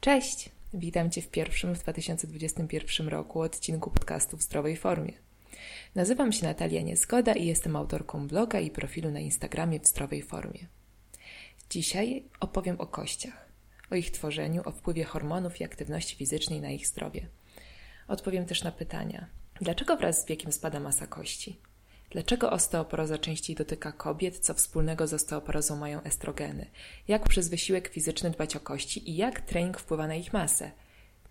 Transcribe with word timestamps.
Cześć! 0.00 0.50
Witam 0.74 1.10
Cię 1.10 1.22
w 1.22 1.28
pierwszym 1.28 1.74
w 1.74 1.78
2021 1.78 3.08
roku 3.08 3.40
odcinku 3.40 3.90
podcastu 3.90 4.36
w 4.36 4.42
zdrowej 4.42 4.76
formie. 4.76 5.12
Nazywam 5.94 6.32
się 6.32 6.46
Natalia 6.46 6.82
Niezgoda 6.82 7.32
i 7.32 7.46
jestem 7.46 7.76
autorką 7.76 8.26
bloga 8.26 8.60
i 8.60 8.70
profilu 8.70 9.10
na 9.10 9.20
Instagramie 9.20 9.80
w 9.80 9.86
zdrowej 9.86 10.22
formie. 10.22 10.66
Dzisiaj 11.70 12.24
opowiem 12.40 12.80
o 12.80 12.86
kościach, 12.86 13.48
o 13.90 13.94
ich 13.94 14.10
tworzeniu, 14.10 14.62
o 14.64 14.72
wpływie 14.72 15.04
hormonów 15.04 15.60
i 15.60 15.64
aktywności 15.64 16.16
fizycznej 16.16 16.60
na 16.60 16.70
ich 16.70 16.86
zdrowie. 16.86 17.28
Odpowiem 18.08 18.46
też 18.46 18.62
na 18.64 18.72
pytania: 18.72 19.26
dlaczego 19.60 19.96
wraz 19.96 20.22
z 20.22 20.26
wiekiem 20.26 20.52
spada 20.52 20.80
masa 20.80 21.06
kości? 21.06 21.56
Dlaczego 22.10 22.50
osteoporoza 22.50 23.18
częściej 23.18 23.56
dotyka 23.56 23.92
kobiet? 23.92 24.38
Co 24.38 24.54
wspólnego 24.54 25.06
z 25.06 25.14
osteoporozą 25.14 25.76
mają 25.76 26.02
estrogeny? 26.02 26.70
Jak 27.08 27.28
przez 27.28 27.48
wysiłek 27.48 27.88
fizyczny 27.88 28.30
dbać 28.30 28.56
o 28.56 28.60
kości 28.60 29.10
i 29.10 29.16
jak 29.16 29.40
trening 29.40 29.78
wpływa 29.78 30.06
na 30.06 30.14
ich 30.14 30.32
masę? 30.32 30.70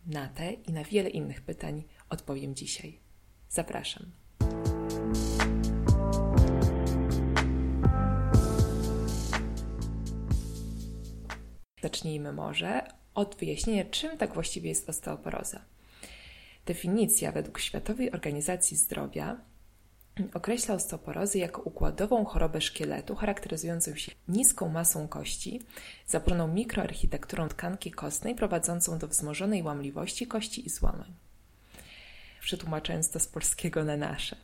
Na 0.08 0.28
te 0.28 0.54
i 0.54 0.73
na 0.73 0.84
wiele 0.84 1.10
innych 1.10 1.42
pytań 1.42 1.84
odpowiem 2.10 2.56
dzisiaj. 2.56 3.00
Zapraszam. 3.50 4.12
Zacznijmy 11.82 12.34
może 12.34 12.82
od 13.14 13.36
wyjaśnienia, 13.36 13.86
czym 13.86 14.18
tak 14.18 14.34
właściwie 14.34 14.70
jest 14.70 14.90
osteoporoza. 14.90 15.66
Definicja 16.66 17.32
według 17.32 17.59
Światowej 17.59 18.12
Organizacji 18.12 18.78
Zdrowia 18.78 19.48
określa 20.34 20.76
osteoporozę 20.76 21.40
jako 21.40 21.62
układową 21.62 22.26
chorobę 22.26 22.62
szkieletu 22.62 23.16
charakteryzującą 23.16 23.96
się 23.96 24.12
niską 24.28 24.70
masą 24.70 25.08
kości, 25.08 25.62
zaburzoną 26.08 26.48
mikroarchitekturą 26.48 27.48
tkanki 27.48 27.92
kostnej 27.92 28.36
prowadzącą 28.36 28.97
do 28.97 29.08
wzmożonej 29.08 29.64
łamliwości 29.64 30.28
kości 30.28 30.66
i 30.66 30.70
złamań. 30.70 31.14
Przetłumaczając 32.42 33.12
to 33.12 33.20
z 33.20 33.28
polskiego 33.28 33.84
na 33.84 33.97
nasze. 33.97 34.36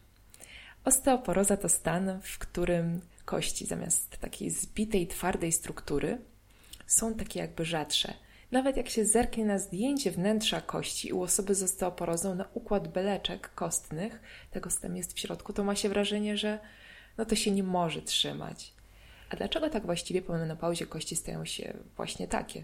Osteoporoza 0.86 1.58
to 1.58 1.70
stan, 1.70 2.22
w 2.24 2.40
którym 2.40 3.02
kości 3.26 3.66
zamiast 3.66 4.18
takiej 4.18 4.50
zbitej, 4.50 5.08
twardej 5.08 5.52
struktury 5.52 6.18
są 6.88 7.14
takie 7.14 7.40
jakby 7.40 7.66
rzadsze– 7.66 8.14
nawet 8.56 8.78
jak 8.78 8.90
się 8.90 9.06
zerknie 9.06 9.46
na 9.46 9.60
zdjęcie 9.60 10.12
wnętrza 10.12 10.62
kości 10.62 11.14
u 11.14 11.22
osoby 11.22 11.56
z 11.56 11.64
osteoporozą 11.64 12.36
na 12.36 12.46
układ 12.54 12.88
beleczek 12.88 13.54
kostnych, 13.56 14.20
tego 14.52 14.70
co 14.70 14.82
tam 14.82 14.98
jest 14.98 15.14
w 15.14 15.20
środku, 15.20 15.54
to 15.54 15.64
ma 15.64 15.76
się 15.76 15.90
wrażenie, 15.90 16.38
że 16.38 16.60
no 17.18 17.26
to 17.26 17.36
się 17.36 17.52
nie 17.52 17.64
może 17.64 18.02
trzymać. 18.02 18.74
A 19.30 19.36
dlaczego 19.36 19.70
tak 19.70 19.86
właściwie 19.86 20.22
po 20.22 20.34
menopauzie 20.34 20.88
kości 20.88 21.16
stają 21.16 21.46
się 21.46 21.74
właśnie 21.96 22.28
takie? 22.28 22.64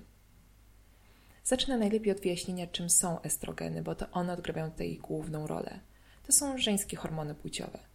Zacznę 1.44 1.78
najlepiej 1.78 2.11
od 2.11 2.22
wyjaśnienia, 2.22 2.67
czym 2.67 2.89
są 2.89 3.22
estrogeny, 3.22 3.81
bo 3.81 3.95
to 3.95 4.11
one 4.11 4.33
odgrywają 4.33 4.72
tutaj 4.72 4.98
główną 4.98 5.48
rolę. 5.48 5.80
To 6.28 6.31
są 6.31 6.58
żeńskie 6.58 6.98
hormony 6.98 7.36
płciowe 7.36 7.91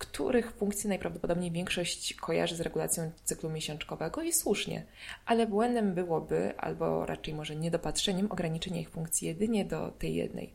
których 0.00 0.52
funkcje 0.52 0.88
najprawdopodobniej 0.88 1.50
większość 1.50 2.14
kojarzy 2.14 2.56
z 2.56 2.60
regulacją 2.60 3.10
cyklu 3.24 3.50
miesiączkowego 3.50 4.22
i 4.22 4.32
słusznie, 4.32 4.86
ale 5.26 5.46
błędem 5.46 5.94
byłoby, 5.94 6.54
albo 6.58 7.06
raczej 7.06 7.34
może 7.34 7.56
niedopatrzeniem, 7.56 8.32
ograniczenie 8.32 8.80
ich 8.80 8.90
funkcji 8.90 9.28
jedynie 9.28 9.64
do 9.64 9.90
tej 9.90 10.14
jednej. 10.14 10.54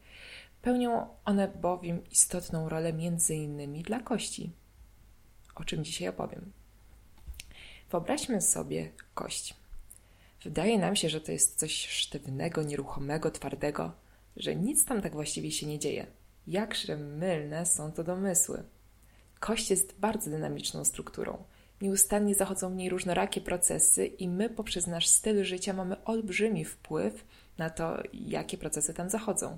Pełnią 0.62 1.08
one 1.26 1.48
bowiem 1.48 2.02
istotną 2.12 2.70
rolę 2.70 2.94
innymi 3.30 3.84
dla 3.84 4.00
kości, 4.00 4.52
o 5.56 5.64
czym 5.64 5.84
dzisiaj 5.84 6.08
opowiem. 6.08 6.52
Wyobraźmy 7.92 8.42
sobie 8.42 8.92
kość. 9.14 9.54
Wydaje 10.44 10.80
nam 10.80 10.96
się, 10.96 11.10
że 11.10 11.22
to 11.22 11.32
jest 11.32 11.60
coś 11.60 11.88
sztywnego, 11.88 12.64
nieruchomego, 12.64 13.32
twardego, 13.32 13.92
że 14.38 14.56
nic 14.56 14.86
tam 14.86 15.02
tak 15.02 15.14
właściwie 15.14 15.52
się 15.52 15.66
nie 15.66 15.80
dzieje. 15.80 16.08
Jakże 16.48 16.98
mylne 16.98 17.66
są 17.66 17.92
to 17.92 18.04
domysły. 18.04 18.64
Kość 19.46 19.70
jest 19.70 20.00
bardzo 20.00 20.30
dynamiczną 20.30 20.86
strukturą. 20.86 21.44
Nieustannie 21.82 22.36
zachodzą 22.36 22.74
w 22.74 22.76
niej 22.76 22.90
różnorakie 22.90 23.42
procesy 23.42 24.06
i 24.06 24.28
my 24.28 24.50
poprzez 24.50 24.88
nasz 24.88 25.08
styl 25.08 25.44
życia 25.44 25.74
mamy 25.74 26.04
olbrzymi 26.04 26.66
wpływ 26.66 27.26
na 27.58 27.70
to, 27.70 28.04
jakie 28.14 28.58
procesy 28.58 28.94
tam 28.94 29.10
zachodzą. 29.10 29.58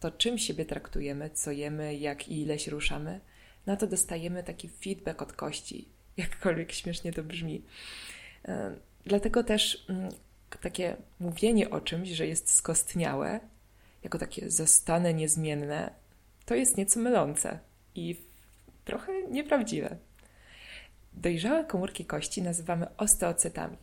To 0.00 0.10
czym 0.10 0.38
siebie 0.38 0.64
traktujemy, 0.64 1.30
co 1.30 1.50
jemy, 1.50 1.96
jak 1.96 2.28
i 2.28 2.40
ile 2.40 2.58
się 2.58 2.70
ruszamy, 2.70 3.20
na 3.66 3.76
to 3.76 3.86
dostajemy 3.86 4.42
taki 4.42 4.68
feedback 4.68 5.22
od 5.22 5.32
kości, 5.32 5.88
jakkolwiek 6.16 6.72
śmiesznie 6.72 7.12
to 7.12 7.22
brzmi. 7.22 7.62
E, 8.44 8.76
dlatego 9.04 9.44
też 9.44 9.84
mm, 9.88 10.12
takie 10.60 10.96
mówienie 11.20 11.70
o 11.70 11.80
czymś, 11.80 12.08
że 12.08 12.26
jest 12.26 12.50
skostniałe, 12.50 13.40
jako 14.02 14.18
takie 14.18 14.50
zostane 14.50 15.14
niezmienne, 15.14 15.94
to 16.44 16.54
jest 16.54 16.76
nieco 16.76 17.00
mylące. 17.00 17.58
I 17.94 18.31
trochę 18.84 19.22
nieprawdziwe. 19.22 19.96
Dojrzałe 21.12 21.64
komórki 21.64 22.04
kości 22.04 22.42
nazywamy 22.42 22.96
osteocytami. 22.96 23.76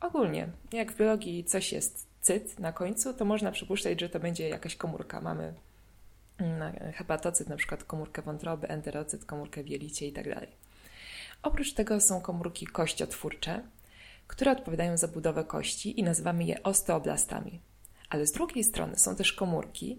Ogólnie, 0.00 0.48
jak 0.72 0.92
w 0.92 0.96
biologii 0.96 1.44
coś 1.44 1.72
jest 1.72 2.06
cyt 2.20 2.58
na 2.58 2.72
końcu, 2.72 3.14
to 3.14 3.24
można 3.24 3.52
przypuszczać, 3.52 4.00
że 4.00 4.08
to 4.08 4.20
będzie 4.20 4.48
jakaś 4.48 4.76
komórka. 4.76 5.20
Mamy 5.20 5.54
mm, 6.38 6.92
hepatocyt, 6.92 7.48
na 7.48 7.56
przykład 7.56 7.84
komórkę 7.84 8.22
wątroby, 8.22 8.68
enterocyt, 8.68 9.24
komórkę 9.24 9.62
w 9.62 9.68
jelicie 9.68 10.06
itd. 10.06 10.34
Tak 10.34 10.48
Oprócz 11.42 11.72
tego 11.72 12.00
są 12.00 12.20
komórki 12.20 12.66
kościotwórcze, 12.66 13.62
które 14.26 14.52
odpowiadają 14.52 14.96
za 14.96 15.08
budowę 15.08 15.44
kości 15.44 16.00
i 16.00 16.02
nazywamy 16.02 16.44
je 16.44 16.62
osteoblastami. 16.62 17.60
Ale 18.16 18.26
z 18.26 18.32
drugiej 18.32 18.64
strony 18.64 18.98
są 18.98 19.16
też 19.16 19.32
komórki, 19.32 19.98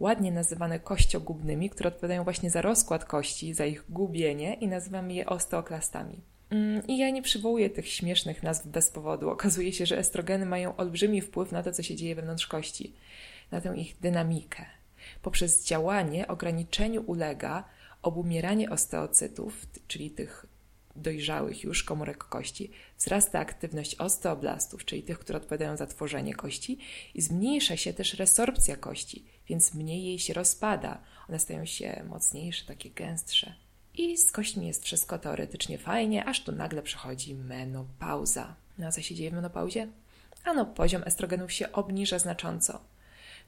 ładnie 0.00 0.32
nazywane 0.32 0.80
kościogubnymi, 0.80 1.70
które 1.70 1.88
odpowiadają 1.88 2.24
właśnie 2.24 2.50
za 2.50 2.62
rozkład 2.62 3.04
kości, 3.04 3.54
za 3.54 3.66
ich 3.66 3.84
gubienie 3.88 4.54
i 4.54 4.68
nazywamy 4.68 5.14
je 5.14 5.26
osteoklastami. 5.26 6.20
Mm, 6.50 6.86
I 6.86 6.98
ja 6.98 7.10
nie 7.10 7.22
przywołuję 7.22 7.70
tych 7.70 7.88
śmiesznych 7.88 8.42
nazw 8.42 8.66
bez 8.66 8.90
powodu. 8.90 9.30
Okazuje 9.30 9.72
się, 9.72 9.86
że 9.86 9.98
estrogeny 9.98 10.46
mają 10.46 10.76
olbrzymi 10.76 11.20
wpływ 11.20 11.52
na 11.52 11.62
to, 11.62 11.72
co 11.72 11.82
się 11.82 11.96
dzieje 11.96 12.14
wewnątrz 12.14 12.46
kości, 12.46 12.92
na 13.50 13.60
tę 13.60 13.76
ich 13.76 14.00
dynamikę. 14.00 14.66
Poprzez 15.22 15.64
działanie 15.64 16.28
ograniczeniu 16.28 17.02
ulega 17.06 17.64
obumieranie 18.02 18.70
osteocytów, 18.70 19.66
czyli 19.88 20.10
tych 20.10 20.46
dojrzałych 20.96 21.64
już 21.64 21.84
komórek 21.84 22.18
kości, 22.18 22.70
wzrasta 22.98 23.38
aktywność 23.38 23.94
osteoblastów, 23.94 24.84
czyli 24.84 25.02
tych, 25.02 25.18
które 25.18 25.36
odpowiadają 25.36 25.76
za 25.76 25.86
tworzenie 25.86 26.34
kości, 26.34 26.78
i 27.14 27.22
zmniejsza 27.22 27.76
się 27.76 27.92
też 27.92 28.14
resorpcja 28.14 28.76
kości, 28.76 29.24
więc 29.48 29.74
mniej 29.74 30.04
jej 30.04 30.18
się 30.18 30.34
rozpada. 30.34 30.98
One 31.28 31.38
stają 31.38 31.66
się 31.66 32.04
mocniejsze, 32.08 32.66
takie 32.66 32.90
gęstsze. 32.90 33.54
I 33.94 34.18
z 34.18 34.32
kośćmi 34.32 34.66
jest 34.66 34.84
wszystko 34.84 35.18
teoretycznie 35.18 35.78
fajnie, 35.78 36.24
aż 36.24 36.44
tu 36.44 36.52
nagle 36.52 36.82
przychodzi 36.82 37.34
menopauza. 37.34 38.54
No 38.78 38.86
a 38.86 38.92
co 38.92 39.02
się 39.02 39.14
dzieje 39.14 39.30
w 39.30 39.34
menopauzie? 39.34 39.88
Ano, 40.44 40.66
poziom 40.66 41.02
estrogenów 41.06 41.52
się 41.52 41.72
obniża 41.72 42.18
znacząco 42.18 42.80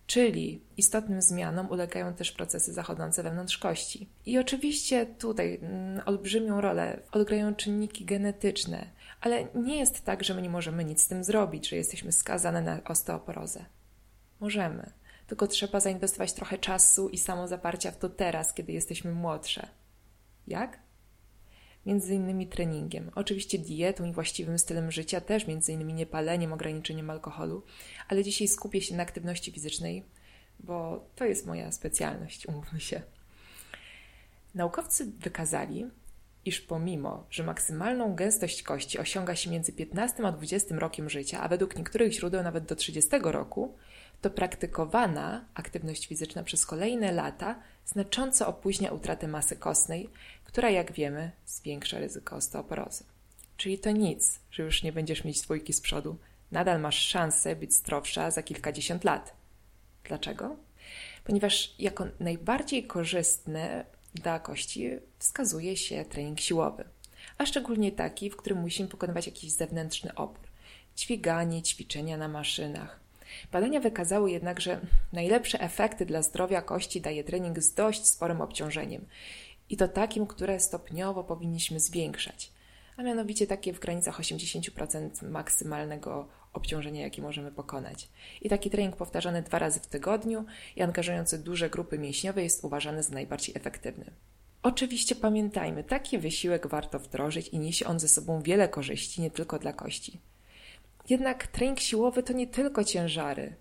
czyli 0.08 0.62
istotnym 0.76 1.22
zmianom 1.22 1.70
ulegają 1.70 2.14
też 2.14 2.32
procesy 2.32 2.72
zachodzące 2.72 3.22
wewnątrz 3.22 3.58
kości. 3.58 4.08
I 4.26 4.38
oczywiście 4.38 5.06
tutaj 5.06 5.58
mm, 5.62 6.02
olbrzymią 6.06 6.60
rolę 6.60 7.00
odgrywają 7.12 7.54
czynniki 7.54 8.04
genetyczne, 8.04 8.90
ale 9.20 9.44
nie 9.54 9.78
jest 9.78 10.04
tak, 10.04 10.24
że 10.24 10.34
my 10.34 10.42
nie 10.42 10.50
możemy 10.50 10.84
nic 10.84 11.02
z 11.02 11.08
tym 11.08 11.24
zrobić, 11.24 11.68
że 11.68 11.76
jesteśmy 11.76 12.12
skazane 12.12 12.62
na 12.62 12.84
osteoporozę. 12.84 13.64
Możemy, 14.40 14.92
tylko 15.26 15.46
trzeba 15.46 15.80
zainwestować 15.80 16.32
trochę 16.32 16.58
czasu 16.58 17.08
i 17.08 17.18
samozaparcia 17.18 17.90
w 17.90 17.98
to 17.98 18.08
teraz, 18.08 18.54
kiedy 18.54 18.72
jesteśmy 18.72 19.12
młodsze. 19.12 19.68
Jak? 20.46 20.78
Między 21.88 22.14
innymi 22.14 22.46
treningiem, 22.46 23.10
oczywiście 23.14 23.58
dietą 23.58 24.04
i 24.04 24.12
właściwym 24.12 24.58
stylem 24.58 24.90
życia, 24.90 25.20
też 25.20 25.46
między 25.46 25.72
innymi 25.72 25.94
niepaleniem, 25.94 26.52
ograniczeniem 26.52 27.10
alkoholu, 27.10 27.62
ale 28.08 28.24
dzisiaj 28.24 28.48
skupię 28.48 28.80
się 28.80 28.96
na 28.96 29.02
aktywności 29.02 29.52
fizycznej, 29.52 30.04
bo 30.60 31.06
to 31.16 31.24
jest 31.24 31.46
moja 31.46 31.72
specjalność, 31.72 32.46
umówmy 32.46 32.80
się. 32.80 33.02
Naukowcy 34.54 35.06
wykazali, 35.06 35.86
iż 36.44 36.60
pomimo, 36.60 37.26
że 37.30 37.44
maksymalną 37.44 38.14
gęstość 38.14 38.62
kości 38.62 38.98
osiąga 38.98 39.36
się 39.36 39.50
między 39.50 39.72
15 39.72 40.26
a 40.26 40.32
20 40.32 40.76
rokiem 40.76 41.10
życia, 41.10 41.40
a 41.40 41.48
według 41.48 41.76
niektórych 41.76 42.12
źródeł 42.12 42.42
nawet 42.42 42.64
do 42.64 42.76
30 42.76 43.10
roku, 43.22 43.76
to 44.20 44.30
praktykowana 44.30 45.44
aktywność 45.54 46.06
fizyczna 46.06 46.42
przez 46.42 46.66
kolejne 46.66 47.12
lata 47.12 47.58
znacząco 47.86 48.46
opóźnia 48.46 48.92
utratę 48.92 49.28
masy 49.28 49.56
kostnej, 49.56 50.10
która, 50.44 50.70
jak 50.70 50.92
wiemy, 50.92 51.30
zwiększa 51.46 51.98
ryzyko 51.98 52.36
osteoporozy. 52.36 53.04
Czyli 53.56 53.78
to 53.78 53.90
nic, 53.90 54.40
że 54.50 54.62
już 54.62 54.82
nie 54.82 54.92
będziesz 54.92 55.24
mieć 55.24 55.40
dwójki 55.40 55.72
z 55.72 55.80
przodu. 55.80 56.18
Nadal 56.50 56.80
masz 56.80 56.98
szansę 56.98 57.56
być 57.56 57.74
zdrowsza 57.74 58.30
za 58.30 58.42
kilkadziesiąt 58.42 59.04
lat. 59.04 59.34
Dlaczego? 60.04 60.56
Ponieważ 61.24 61.74
jako 61.78 62.04
najbardziej 62.20 62.86
korzystny 62.86 63.84
dla 64.14 64.40
kości 64.40 64.90
wskazuje 65.18 65.76
się 65.76 66.04
trening 66.04 66.40
siłowy, 66.40 66.84
a 67.38 67.46
szczególnie 67.46 67.92
taki, 67.92 68.30
w 68.30 68.36
którym 68.36 68.58
musimy 68.58 68.88
pokonywać 68.88 69.26
jakiś 69.26 69.52
zewnętrzny 69.52 70.14
opór. 70.14 70.48
Dźwiganie, 70.96 71.62
ćwiczenia 71.62 72.16
na 72.16 72.28
maszynach. 72.28 73.00
Badania 73.52 73.80
wykazały 73.80 74.30
jednak, 74.30 74.60
że 74.60 74.80
najlepsze 75.12 75.60
efekty 75.60 76.06
dla 76.06 76.22
zdrowia 76.22 76.62
kości 76.62 77.00
daje 77.00 77.24
trening 77.24 77.58
z 77.58 77.74
dość 77.74 78.06
sporym 78.06 78.40
obciążeniem 78.40 79.06
i 79.70 79.76
to 79.76 79.88
takim, 79.88 80.26
które 80.26 80.60
stopniowo 80.60 81.24
powinniśmy 81.24 81.80
zwiększać, 81.80 82.52
a 82.96 83.02
mianowicie 83.02 83.46
takie 83.46 83.72
w 83.72 83.80
granicach 83.80 84.20
80% 84.20 85.28
maksymalnego 85.30 86.28
obciążenia, 86.52 87.02
jakie 87.02 87.22
możemy 87.22 87.52
pokonać. 87.52 88.08
I 88.42 88.48
taki 88.48 88.70
trening 88.70 88.96
powtarzany 88.96 89.42
dwa 89.42 89.58
razy 89.58 89.80
w 89.80 89.86
tygodniu 89.86 90.44
i 90.76 90.82
angażujący 90.82 91.38
duże 91.38 91.70
grupy 91.70 91.98
mięśniowe 91.98 92.42
jest 92.42 92.64
uważany 92.64 93.02
za 93.02 93.14
najbardziej 93.14 93.54
efektywny. 93.56 94.10
Oczywiście 94.62 95.14
pamiętajmy, 95.14 95.84
taki 95.84 96.18
wysiłek 96.18 96.66
warto 96.66 96.98
wdrożyć 96.98 97.48
i 97.48 97.58
niesie 97.58 97.86
on 97.86 98.00
ze 98.00 98.08
sobą 98.08 98.42
wiele 98.42 98.68
korzyści, 98.68 99.20
nie 99.20 99.30
tylko 99.30 99.58
dla 99.58 99.72
kości. 99.72 100.20
Jednak 101.08 101.46
trening 101.46 101.80
siłowy 101.80 102.22
to 102.22 102.32
nie 102.32 102.46
tylko 102.46 102.84
ciężary. 102.84 103.56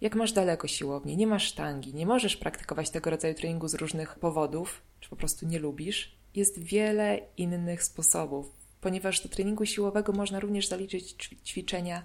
Jak 0.00 0.14
masz 0.14 0.32
daleko 0.32 0.68
siłownię, 0.68 1.16
nie 1.16 1.26
masz 1.26 1.44
sztangi, 1.44 1.94
nie 1.94 2.06
możesz 2.06 2.36
praktykować 2.36 2.90
tego 2.90 3.10
rodzaju 3.10 3.34
treningu 3.34 3.68
z 3.68 3.74
różnych 3.74 4.18
powodów, 4.18 4.82
czy 5.00 5.10
po 5.10 5.16
prostu 5.16 5.46
nie 5.46 5.58
lubisz, 5.58 6.16
jest 6.34 6.58
wiele 6.58 7.20
innych 7.36 7.82
sposobów, 7.82 8.46
ponieważ 8.80 9.20
do 9.20 9.28
treningu 9.28 9.66
siłowego 9.66 10.12
można 10.12 10.40
również 10.40 10.68
zaliczyć 10.68 11.28
ćwiczenia 11.44 12.02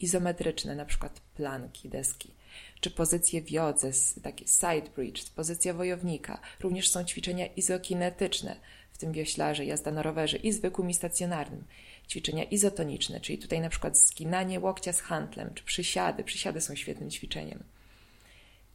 izometryczne, 0.00 0.74
na 0.74 0.84
przykład 0.84 1.20
planki, 1.20 1.88
deski, 1.88 2.34
czy 2.80 2.90
pozycje 2.90 3.42
w 3.42 3.50
jodze, 3.50 3.90
takie 4.22 4.46
side 4.46 4.90
bridge, 4.96 5.30
pozycja 5.30 5.74
wojownika. 5.74 6.40
Również 6.60 6.90
są 6.90 7.04
ćwiczenia 7.04 7.46
izokinetyczne, 7.46 8.56
w 8.92 8.98
tym 8.98 9.12
wioślarze, 9.12 9.64
jazda 9.64 9.90
na 9.90 10.02
rowerze 10.02 10.36
i 10.36 10.52
zwykłym 10.52 10.90
i 10.90 10.94
stacjonarnym. 10.94 11.64
Ćwiczenia 12.10 12.44
izotoniczne, 12.44 13.20
czyli 13.20 13.38
tutaj 13.38 13.60
na 13.60 13.68
przykład 13.68 13.98
skinanie 13.98 14.60
łokcia 14.60 14.92
z 14.92 15.00
handlem, 15.00 15.54
czy 15.54 15.64
przysiady. 15.64 16.24
Przysiady 16.24 16.60
są 16.60 16.74
świetnym 16.74 17.10
ćwiczeniem. 17.10 17.64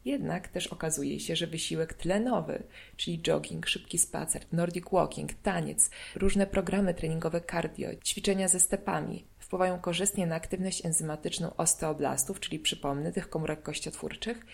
Jednak 0.06 0.48
też 0.48 0.68
okazuje 0.68 1.20
się, 1.20 1.36
że 1.36 1.48
wysiłek 1.48 1.94
tlenowy, 1.94 2.64
czyli 2.98 3.22
jogging, 3.22 3.68
szybki 3.68 3.98
spacer, 3.98 4.46
nordic 4.52 4.86
walking, 4.92 5.34
taniec, 5.34 5.90
różne 6.16 6.48
programy 6.48 6.94
treningowe 6.94 7.42
cardio, 7.52 7.90
ćwiczenia 7.96 8.48
ze 8.48 8.60
stepami 8.60 9.26
wpływają 9.40 9.80
korzystnie 9.80 10.28
na 10.28 10.36
aktywność 10.36 10.86
enzymatyczną 10.86 11.56
osteoblastów, 11.56 12.40
czyli 12.40 12.60
przypomnę 12.60 13.12
tych 13.12 13.30
komórek 13.30 13.62
kościotwórczych 13.64 14.46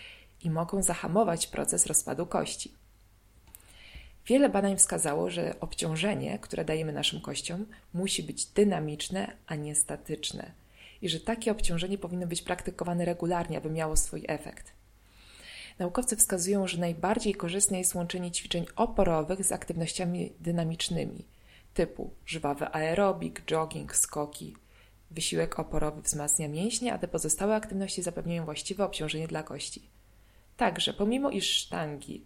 i 0.44 0.50
mogą 0.50 0.82
zahamować 0.82 1.46
proces 1.46 1.86
rozpadu 1.86 2.26
kości. 2.26 2.81
Wiele 4.26 4.48
badań 4.48 4.76
wskazało, 4.76 5.30
że 5.30 5.54
obciążenie, 5.60 6.38
które 6.38 6.64
dajemy 6.64 6.92
naszym 6.92 7.20
kościom, 7.20 7.66
musi 7.94 8.22
być 8.22 8.46
dynamiczne, 8.46 9.36
a 9.46 9.54
nie 9.54 9.74
statyczne 9.74 10.62
i 11.02 11.08
że 11.08 11.20
takie 11.20 11.52
obciążenie 11.52 11.98
powinno 11.98 12.26
być 12.26 12.42
praktykowane 12.42 13.04
regularnie, 13.04 13.58
aby 13.58 13.70
miało 13.70 13.96
swój 13.96 14.24
efekt. 14.28 14.72
Naukowcy 15.78 16.16
wskazują, 16.16 16.66
że 16.66 16.78
najbardziej 16.78 17.34
korzystne 17.34 17.78
jest 17.78 17.94
łączenie 17.94 18.30
ćwiczeń 18.30 18.66
oporowych 18.76 19.44
z 19.44 19.52
aktywnościami 19.52 20.32
dynamicznymi, 20.40 21.24
typu 21.74 22.10
żwawy 22.26 22.68
aerobik, 22.72 23.42
jogging, 23.46 23.96
skoki. 23.96 24.56
Wysiłek 25.10 25.58
oporowy 25.58 26.02
wzmacnia 26.02 26.48
mięśnie, 26.48 26.92
a 26.92 26.98
te 26.98 27.08
pozostałe 27.08 27.54
aktywności 27.54 28.02
zapewniają 28.02 28.44
właściwe 28.44 28.84
obciążenie 28.84 29.28
dla 29.28 29.42
kości. 29.42 29.82
Także, 30.56 30.92
pomimo 30.92 31.30
iż 31.30 31.50
sztangi, 31.50 32.24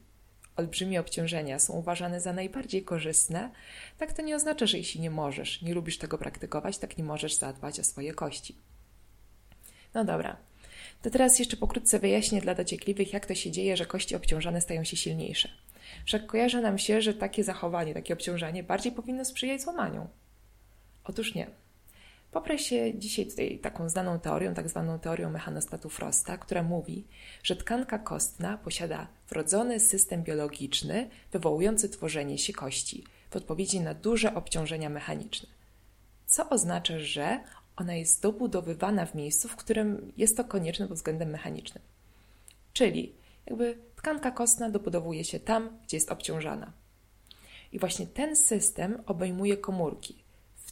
olbrzymie 0.56 1.00
obciążenia 1.00 1.58
są 1.58 1.72
uważane 1.72 2.20
za 2.20 2.32
najbardziej 2.32 2.84
korzystne, 2.84 3.50
tak 3.98 4.12
to 4.12 4.22
nie 4.22 4.36
oznacza, 4.36 4.66
że 4.66 4.78
jeśli 4.78 5.00
nie 5.00 5.10
możesz, 5.10 5.62
nie 5.62 5.74
lubisz 5.74 5.98
tego 5.98 6.18
praktykować, 6.18 6.78
tak 6.78 6.98
nie 6.98 7.04
możesz 7.04 7.34
zadbać 7.34 7.80
o 7.80 7.84
swoje 7.84 8.14
kości. 8.14 8.56
No 9.94 10.04
dobra, 10.04 10.36
to 11.02 11.10
teraz 11.10 11.38
jeszcze 11.38 11.56
pokrótce 11.56 11.98
wyjaśnię 11.98 12.40
dla 12.40 12.54
dociekliwych, 12.54 13.12
jak 13.12 13.26
to 13.26 13.34
się 13.34 13.50
dzieje, 13.50 13.76
że 13.76 13.86
kości 13.86 14.16
obciążane 14.16 14.60
stają 14.60 14.84
się 14.84 14.96
silniejsze. 14.96 15.48
Wszak 16.04 16.26
kojarzy 16.26 16.60
nam 16.60 16.78
się, 16.78 17.02
że 17.02 17.14
takie 17.14 17.44
zachowanie, 17.44 17.94
takie 17.94 18.14
obciążanie 18.14 18.62
bardziej 18.62 18.92
powinno 18.92 19.24
sprzyjać 19.24 19.62
złamaniu. 19.62 20.08
Otóż 21.04 21.34
nie. 21.34 21.46
Poprę 22.30 22.58
się 22.58 22.98
dzisiaj 22.98 23.26
tutaj 23.26 23.58
taką 23.58 23.88
znaną 23.88 24.20
teorią, 24.20 24.54
tak 24.54 24.68
zwaną 24.68 24.98
teorią 24.98 25.30
mechanostatu 25.30 25.88
Frosta, 25.88 26.38
która 26.38 26.62
mówi, 26.62 27.04
że 27.42 27.56
tkanka 27.56 27.98
kostna 27.98 28.58
posiada 28.58 29.06
wrodzony 29.28 29.80
system 29.80 30.22
biologiczny 30.22 31.10
wywołujący 31.32 31.88
tworzenie 31.88 32.38
się 32.38 32.52
kości 32.52 33.04
w 33.30 33.36
odpowiedzi 33.36 33.80
na 33.80 33.94
duże 33.94 34.34
obciążenia 34.34 34.90
mechaniczne. 34.90 35.48
Co 36.26 36.48
oznacza, 36.48 36.98
że 36.98 37.40
ona 37.76 37.94
jest 37.94 38.22
dobudowywana 38.22 39.06
w 39.06 39.14
miejscu, 39.14 39.48
w 39.48 39.56
którym 39.56 40.12
jest 40.16 40.36
to 40.36 40.44
konieczne 40.44 40.88
pod 40.88 40.96
względem 40.96 41.30
mechanicznym. 41.30 41.84
Czyli 42.72 43.12
jakby 43.46 43.78
tkanka 43.96 44.30
kostna 44.30 44.70
dobudowuje 44.70 45.24
się 45.24 45.40
tam, 45.40 45.78
gdzie 45.84 45.96
jest 45.96 46.12
obciążana. 46.12 46.72
I 47.72 47.78
właśnie 47.78 48.06
ten 48.06 48.36
system 48.36 49.02
obejmuje 49.06 49.56
komórki, 49.56 50.25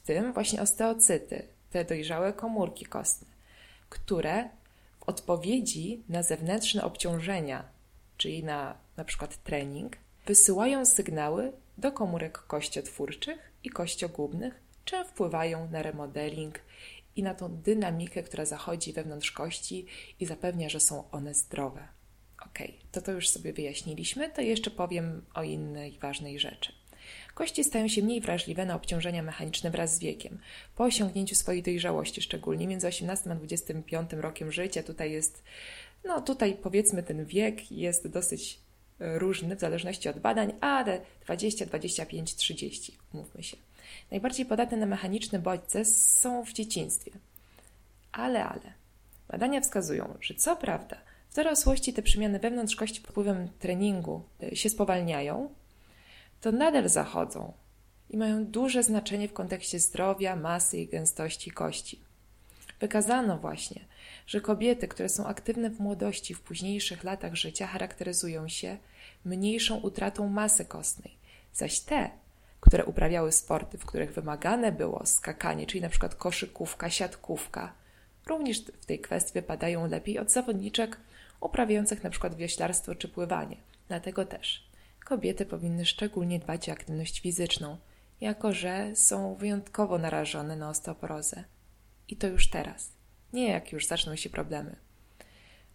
tym 0.04 0.32
właśnie 0.32 0.62
osteocyty, 0.62 1.48
te 1.70 1.84
dojrzałe 1.84 2.32
komórki 2.32 2.86
kostne, 2.86 3.28
które 3.88 4.48
w 5.00 5.08
odpowiedzi 5.08 6.02
na 6.08 6.22
zewnętrzne 6.22 6.84
obciążenia, 6.84 7.64
czyli 8.16 8.44
na 8.44 8.84
na 8.96 9.04
przykład 9.04 9.42
trening, 9.42 9.96
wysyłają 10.26 10.86
sygnały 10.86 11.52
do 11.78 11.92
komórek 11.92 12.38
kościotwórczych 12.38 13.38
i 13.64 13.70
kościogubnych, 13.70 14.60
czy 14.84 15.04
wpływają 15.04 15.70
na 15.70 15.82
remodeling 15.82 16.60
i 17.16 17.22
na 17.22 17.34
tą 17.34 17.56
dynamikę, 17.56 18.22
która 18.22 18.44
zachodzi 18.44 18.92
wewnątrz 18.92 19.30
kości 19.30 19.86
i 20.20 20.26
zapewnia, 20.26 20.68
że 20.68 20.80
są 20.80 21.10
one 21.10 21.34
zdrowe. 21.34 21.88
Ok, 22.46 22.58
to 22.92 23.02
to 23.02 23.12
już 23.12 23.28
sobie 23.28 23.52
wyjaśniliśmy, 23.52 24.30
to 24.30 24.40
jeszcze 24.40 24.70
powiem 24.70 25.24
o 25.34 25.42
innej 25.42 25.98
ważnej 25.98 26.38
rzeczy. 26.38 26.72
Kości 27.34 27.64
stają 27.64 27.88
się 27.88 28.02
mniej 28.02 28.20
wrażliwe 28.20 28.66
na 28.66 28.74
obciążenia 28.74 29.22
mechaniczne 29.22 29.70
wraz 29.70 29.94
z 29.94 29.98
wiekiem. 29.98 30.38
Po 30.76 30.84
osiągnięciu 30.84 31.34
swojej 31.34 31.62
dojrzałości, 31.62 32.22
szczególnie 32.22 32.66
między 32.66 32.86
18 32.86 33.30
a 33.30 33.34
25 33.34 34.12
rokiem 34.12 34.52
życia, 34.52 34.82
tutaj 34.82 35.12
jest, 35.12 35.42
no 36.04 36.20
tutaj 36.20 36.56
powiedzmy 36.62 37.02
ten 37.02 37.24
wiek 37.24 37.72
jest 37.72 38.08
dosyć 38.08 38.58
e, 39.00 39.18
różny 39.18 39.56
w 39.56 39.60
zależności 39.60 40.08
od 40.08 40.18
badań, 40.18 40.52
ale 40.60 41.00
20, 41.24 41.66
25, 41.66 42.36
30, 42.36 42.98
mówmy 43.12 43.42
się. 43.42 43.56
Najbardziej 44.10 44.46
podatne 44.46 44.76
na 44.76 44.86
mechaniczne 44.86 45.38
bodźce 45.38 45.84
są 45.84 46.44
w 46.44 46.52
dzieciństwie. 46.52 47.10
Ale, 48.12 48.44
ale. 48.44 48.72
Badania 49.28 49.60
wskazują, 49.60 50.14
że 50.20 50.34
co 50.34 50.56
prawda 50.56 50.96
w 51.30 51.36
dorosłości 51.36 51.92
te 51.92 52.02
przemiany 52.02 52.38
wewnątrz 52.38 52.76
kości 52.76 53.00
pod 53.00 53.10
wpływem 53.10 53.48
treningu 53.58 54.22
e, 54.42 54.56
się 54.56 54.70
spowalniają, 54.70 55.50
to 56.44 56.52
nadal 56.52 56.88
zachodzą 56.88 57.52
i 58.10 58.16
mają 58.16 58.44
duże 58.44 58.82
znaczenie 58.82 59.28
w 59.28 59.32
kontekście 59.32 59.78
zdrowia, 59.78 60.36
masy 60.36 60.78
i 60.78 60.86
gęstości 60.86 61.50
kości. 61.50 62.00
Wykazano 62.80 63.38
właśnie, 63.38 63.84
że 64.26 64.40
kobiety, 64.40 64.88
które 64.88 65.08
są 65.08 65.26
aktywne 65.26 65.70
w 65.70 65.80
młodości, 65.80 66.34
w 66.34 66.40
późniejszych 66.40 67.04
latach 67.04 67.34
życia, 67.34 67.66
charakteryzują 67.66 68.48
się 68.48 68.76
mniejszą 69.24 69.76
utratą 69.76 70.28
masy 70.28 70.64
kostnej, 70.64 71.14
zaś 71.54 71.80
te, 71.80 72.10
które 72.60 72.84
uprawiały 72.84 73.32
sporty, 73.32 73.78
w 73.78 73.86
których 73.86 74.14
wymagane 74.14 74.72
było 74.72 75.06
skakanie, 75.06 75.66
czyli 75.66 75.80
przykład 75.88 76.14
koszykówka, 76.14 76.90
siatkówka, 76.90 77.72
również 78.26 78.60
w 78.60 78.86
tej 78.86 78.98
kwestii 78.98 79.32
wypadają 79.32 79.86
lepiej 79.86 80.18
od 80.18 80.30
zawodniczek 80.30 80.96
uprawiających 81.40 82.02
przykład 82.10 82.34
wioślarstwo 82.34 82.94
czy 82.94 83.08
pływanie. 83.08 83.56
Dlatego 83.88 84.24
też 84.24 84.73
kobiety 85.04 85.46
powinny 85.46 85.86
szczególnie 85.86 86.38
dbać 86.38 86.68
o 86.68 86.72
aktywność 86.72 87.20
fizyczną, 87.20 87.76
jako 88.20 88.52
że 88.52 88.96
są 88.96 89.34
wyjątkowo 89.34 89.98
narażone 89.98 90.56
na 90.56 90.70
osteoporozę. 90.70 91.44
I 92.08 92.16
to 92.16 92.26
już 92.26 92.50
teraz, 92.50 92.92
nie 93.32 93.48
jak 93.48 93.72
już 93.72 93.86
zaczną 93.86 94.16
się 94.16 94.30
problemy 94.30 94.76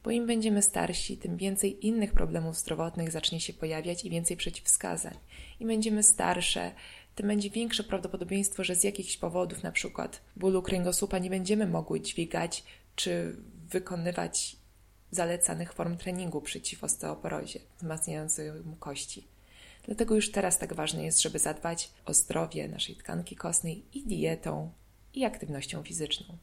bo 0.04 0.12
im 0.12 0.28
będziemy 0.28 0.62
starsi, 0.62 1.18
tym 1.18 1.38
więcej 1.38 1.88
innych 1.88 2.14
problemów 2.14 2.58
zdrowotnych 2.58 3.12
zacznie 3.12 3.40
się 3.40 3.54
pojawiać 3.54 4.06
i 4.06 4.10
więcej 4.10 4.38
przeciwwskazań. 4.38 5.18
Im 5.60 5.68
będziemy 5.68 6.04
starsze, 6.04 6.72
tym 7.16 7.28
będzie 7.28 7.50
większe 7.50 7.84
prawdopodobieństwo, 7.84 8.64
że 8.64 8.76
z 8.76 8.84
jakichś 8.84 9.18
powodów, 9.18 9.64
na 9.64 9.72
przykład 9.72 10.22
bólu 10.36 10.62
kręgosłupa, 10.62 11.18
nie 11.20 11.30
będziemy 11.30 11.68
mogły 11.68 12.02
dźwigać 12.02 12.64
czy 12.96 13.36
wykonywać 13.70 14.56
zalecanych 15.12 15.74
form 15.74 15.98
treningu 15.98 16.42
przeciw 16.42 16.84
osteoporozie, 16.84 17.60
wzmacniającym 17.78 18.76
kości. 18.80 19.28
Dlatego 19.84 20.16
już 20.16 20.32
teraz 20.32 20.58
tak 20.58 20.74
ważne 20.74 21.04
jest, 21.04 21.22
żeby 21.22 21.40
zadbać 21.40 21.92
o 22.06 22.14
zdrowie 22.14 22.68
naszej 22.68 22.96
tkanki 22.96 23.36
kostnej 23.36 23.86
i 23.94 24.04
dietą, 24.04 24.72
i 25.14 25.26
aktywnością 25.26 25.84
fizyczną. 25.84 26.38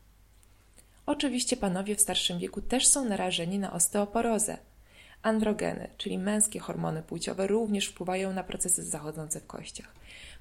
Oczywiście 1.07 1.57
panowie 1.57 1.97
w 1.97 2.01
starszym 2.01 2.39
wieku 2.39 2.61
też 2.61 2.87
są 2.87 3.05
narażeni 3.05 3.59
na 3.59 3.73
osteoporozę, 3.73 4.59
Androgeny, 5.27 5.89
czyli 5.99 6.19
męskie 6.19 6.61
hormony 6.61 7.03
płciowe, 7.03 7.47
również 7.47 7.87
wpływają 7.87 8.33
na 8.33 8.45
procesy 8.45 8.83
zachodzące 8.83 9.41
w 9.41 9.47
kościach. 9.47 9.95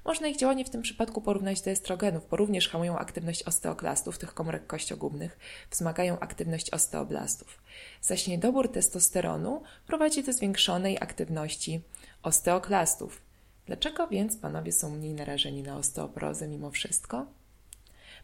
Można 0.04 0.28
ich 0.28 0.36
działanie 0.36 0.64
w 0.64 0.70
tym 0.70 0.82
przypadku 0.82 1.20
porównać 1.20 1.60
do 1.60 1.70
estrogenów, 1.70 2.28
bo 2.30 2.36
również 2.36 2.68
hamują 2.68 2.98
aktywność 2.98 3.42
osteoklastów, 3.42 4.18
tych 4.18 4.34
komórek 4.34 4.66
kościogubnych, 4.66 5.38
wzmagają 5.70 6.18
aktywność 6.18 6.70
osteoblastów. 6.70 7.62
Zaś 8.00 8.26
niedobór 8.26 8.72
testosteronu 8.72 9.62
prowadzi 9.86 10.22
do 10.22 10.32
zwiększonej 10.32 10.98
aktywności 11.00 11.82
osteoklastów. 12.22 13.22
Dlaczego 13.66 14.08
więc 14.08 14.36
panowie 14.36 14.72
są 14.72 14.90
mniej 14.90 15.14
narażeni 15.14 15.62
na 15.62 15.76
osteoporozę 15.76 16.48
mimo 16.48 16.70
wszystko? 16.70 17.26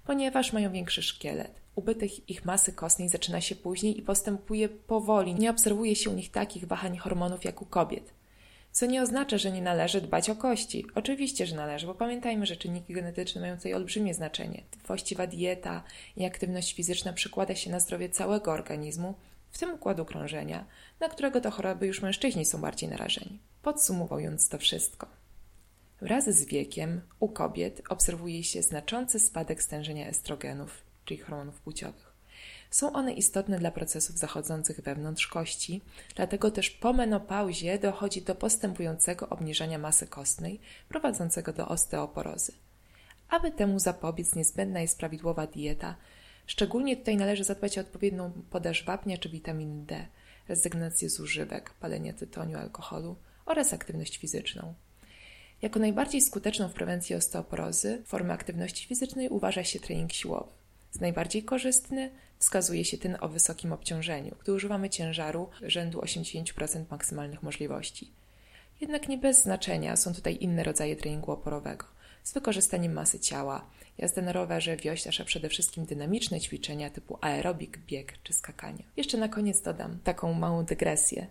Ponieważ 0.05 0.53
mają 0.53 0.73
większy 0.73 1.03
szkielet. 1.03 1.61
Ubytek 1.75 2.31
ich 2.31 2.45
masy 2.45 2.73
kostnej 2.73 3.09
zaczyna 3.09 3.41
się 3.41 3.57
później 3.57 3.99
i 3.99 4.03
postępuje 4.03 4.69
powoli. 4.69 5.35
Nie 5.35 5.51
obserwuje 5.51 5.97
się 5.97 6.11
u 6.11 6.13
nich 6.13 6.31
takich 6.31 6.67
wahań 6.67 6.97
hormonów 6.97 7.45
jak 7.45 7.63
u 7.63 7.67
kobiet. 7.67 8.11
Co 8.73 8.87
nie 8.87 9.03
oznacza, 9.03 9.39
że 9.39 9.53
nie 9.53 9.63
należy 9.63 10.01
dbać 10.01 10.31
o 10.31 10.37
kości. 10.37 10.87
Oczywiście, 10.95 11.47
że 11.47 11.57
należy, 11.57 11.87
bo 11.87 11.95
pamiętajmy, 11.95 12.47
że 12.47 12.57
czynniki 12.57 12.93
genetyczne 12.93 13.41
mają 13.41 13.57
tutaj 13.57 13.75
olbrzymie 13.75 14.15
znaczenie. 14.15 14.63
Właściwa 14.87 15.27
dieta 15.27 15.83
i 16.17 16.25
aktywność 16.25 16.75
fizyczna 16.75 17.13
przekłada 17.13 17.55
się 17.55 17.71
na 17.71 17.81
zdrowie 17.81 18.09
całego 18.09 18.53
organizmu, 18.53 19.15
w 19.51 19.59
tym 19.59 19.75
układu 19.75 20.05
krążenia, 20.05 20.65
na 21.01 21.09
którego 21.09 21.41
to 21.41 21.51
choroby 21.51 21.87
już 21.87 22.03
mężczyźni 22.03 22.45
są 22.45 22.61
bardziej 22.61 22.89
narażeni. 22.89 23.39
Podsumowując 23.63 24.49
to 24.49 24.59
wszystko. 24.59 25.07
Wraz 26.03 26.25
z 26.25 26.45
wiekiem 26.45 27.01
u 27.21 27.29
kobiet 27.29 27.83
obserwuje 27.89 28.45
się 28.45 28.63
znaczący 28.63 29.21
spadek 29.21 29.63
stężenia 29.63 30.07
estrogenów, 30.07 30.83
czyli 31.05 31.21
hormonów 31.21 31.61
płciowych. 31.61 32.13
Są 32.71 32.93
one 32.93 33.13
istotne 33.13 33.59
dla 33.59 33.71
procesów 33.71 34.19
zachodzących 34.19 34.81
wewnątrz 34.81 35.27
kości, 35.27 35.81
dlatego 36.17 36.51
też 36.51 36.71
po 36.71 36.93
menopauzie 36.93 37.79
dochodzi 37.79 38.23
do 38.23 38.35
postępującego 38.35 39.29
obniżania 39.29 39.79
masy 39.79 40.07
kostnej, 40.07 40.61
prowadzącego 40.89 41.53
do 41.53 41.69
osteoporozy. 41.69 42.53
Aby 43.29 43.51
temu 43.51 43.79
zapobiec, 43.79 44.35
niezbędna 44.35 44.81
jest 44.81 44.99
prawidłowa 44.99 45.47
dieta. 45.47 45.97
Szczególnie 46.47 46.97
tutaj 46.97 47.17
należy 47.17 47.45
zadbać 47.45 47.79
o 47.79 47.81
odpowiednią 47.81 48.33
podaż 48.51 48.85
wapnia 48.85 49.19
czy 49.19 49.29
witaminy 49.29 49.87
D, 49.87 50.07
rezygnację 50.49 51.11
z 51.11 51.21
używek, 51.21 51.71
palenie 51.71 52.15
tytoniu, 52.15 52.59
alkoholu 52.59 53.17
oraz 53.47 53.73
aktywność 53.73 54.19
fizyczną. 54.19 54.75
Jako 55.63 55.79
najbardziej 55.79 56.21
skuteczną 56.21 56.69
w 56.69 56.73
prewencji 56.73 57.15
osteoporozy 57.15 58.03
formę 58.07 58.35
aktywności 58.35 58.87
fizycznej 58.87 59.29
uważa 59.29 59.65
się 59.65 59.81
trening 59.81 60.13
siłowy. 60.13 60.51
Z 60.91 61.01
najbardziej 61.01 61.43
korzystny 61.43 62.11
wskazuje 62.39 62.85
się 62.85 62.99
ten 62.99 63.17
o 63.21 63.29
wysokim 63.29 63.73
obciążeniu, 63.73 64.37
gdy 64.43 64.53
używamy 64.53 64.91
ciężaru 64.91 65.49
rzędu 65.63 66.01
80% 66.01 66.85
maksymalnych 66.91 67.43
możliwości. 67.43 68.11
Jednak 68.81 69.09
nie 69.09 69.19
bez 69.19 69.43
znaczenia 69.43 69.97
są 69.97 70.15
tutaj 70.15 70.39
inne 70.41 70.65
rodzaje 70.65 70.97
treningu 70.97 71.33
oporowego, 71.33 71.87
z 72.23 72.33
wykorzystaniem 72.33 72.93
masy 72.93 73.21
ciała, 73.21 73.67
jazda 73.99 74.23
na 74.23 74.33
rowerze, 74.33 74.77
wioślarz, 74.77 75.21
a 75.21 75.25
przede 75.25 75.49
wszystkim 75.49 75.85
dynamiczne 75.85 76.41
ćwiczenia 76.41 76.91
typu 76.91 77.19
aerobik, 77.21 77.79
bieg 77.79 78.15
czy 78.23 78.33
skakanie. 78.33 78.85
Jeszcze 78.97 79.19
na 79.19 79.29
koniec 79.29 79.61
dodam 79.61 79.99
taką 80.05 80.33
małą 80.33 80.65
dygresję. 80.65 81.27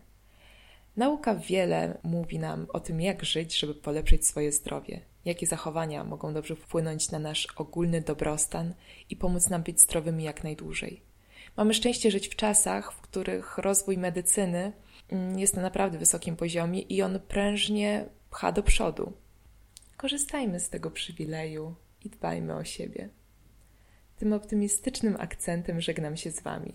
Nauka 0.98 1.36
wiele 1.36 1.98
mówi 2.04 2.40
nam 2.40 2.68
o 2.74 2.80
tym, 2.80 3.02
jak 3.02 3.26
żyć, 3.26 3.60
żeby 3.60 3.76
polepszyć 3.76 4.28
swoje 4.28 4.52
zdrowie, 4.52 5.02
jakie 5.26 5.48
zachowania 5.48 6.04
mogą 6.04 6.34
dobrze 6.34 6.56
wpłynąć 6.56 7.12
na 7.12 7.20
nasz 7.20 7.48
ogólny 7.56 8.02
dobrostan 8.02 8.74
i 9.10 9.16
pomóc 9.16 9.50
nam 9.50 9.64
być 9.64 9.80
zdrowymi 9.80 10.24
jak 10.24 10.44
najdłużej. 10.44 11.02
Mamy 11.58 11.74
szczęście 11.74 12.12
żyć 12.12 12.28
w 12.28 12.36
czasach, 12.36 12.94
w 12.94 13.02
których 13.02 13.58
rozwój 13.58 13.98
medycyny 13.98 14.72
mm, 15.10 15.40
jest 15.40 15.56
na 15.56 15.62
naprawdę 15.62 15.98
wysokim 15.98 16.36
poziomie 16.36 16.80
i 16.82 17.02
on 17.02 17.20
prężnie 17.20 18.06
pcha 18.30 18.52
do 18.52 18.64
przodu. 18.64 19.14
Korzystajmy 19.98 20.60
z 20.60 20.70
tego 20.70 20.92
przywileju 20.92 21.76
i 22.06 22.10
dbajmy 22.10 22.56
o 22.56 22.64
siebie. 22.64 23.10
Tym 24.18 24.34
optymistycznym 24.34 25.16
akcentem 25.20 25.82
żegnam 25.82 26.18
się 26.18 26.32
z 26.32 26.42
Wami. 26.42 26.74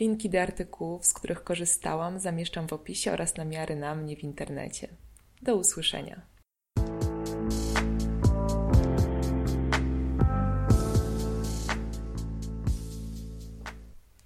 Linki 0.00 0.30
do 0.30 0.40
artykułów, 0.40 1.06
z 1.06 1.12
których 1.12 1.44
korzystałam, 1.44 2.18
zamieszczam 2.18 2.68
w 2.68 2.72
opisie 2.72 3.12
oraz 3.12 3.36
namiary 3.36 3.76
na 3.76 3.94
mnie 3.94 4.16
w 4.16 4.24
internecie. 4.24 4.88
Do 5.42 5.56
usłyszenia. 5.56 6.20